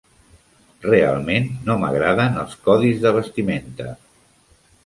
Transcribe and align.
Realment 0.85 1.45
no 1.69 1.77
m'agraden 1.83 2.41
els 2.45 2.57
codis 2.69 3.05
de 3.07 3.15
vestimenta. 3.19 3.93